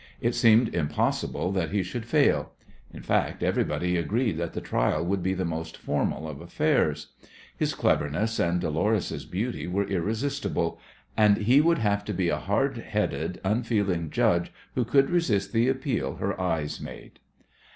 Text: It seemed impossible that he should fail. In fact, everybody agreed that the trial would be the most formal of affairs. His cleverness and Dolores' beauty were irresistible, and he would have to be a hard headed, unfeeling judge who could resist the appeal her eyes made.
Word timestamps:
It 0.19 0.33
seemed 0.33 0.73
impossible 0.73 1.51
that 1.51 1.69
he 1.69 1.83
should 1.83 2.07
fail. 2.07 2.53
In 2.91 3.03
fact, 3.03 3.43
everybody 3.43 3.97
agreed 3.97 4.35
that 4.39 4.53
the 4.53 4.59
trial 4.59 5.05
would 5.05 5.21
be 5.21 5.35
the 5.35 5.45
most 5.45 5.77
formal 5.77 6.27
of 6.27 6.41
affairs. 6.41 7.09
His 7.55 7.75
cleverness 7.75 8.39
and 8.39 8.59
Dolores' 8.59 9.25
beauty 9.25 9.67
were 9.67 9.85
irresistible, 9.85 10.79
and 11.15 11.37
he 11.37 11.61
would 11.61 11.77
have 11.77 12.03
to 12.05 12.13
be 12.13 12.29
a 12.29 12.37
hard 12.39 12.77
headed, 12.77 13.39
unfeeling 13.43 14.09
judge 14.09 14.51
who 14.73 14.85
could 14.85 15.11
resist 15.11 15.53
the 15.53 15.67
appeal 15.69 16.15
her 16.15 16.41
eyes 16.41 16.79
made. 16.81 17.19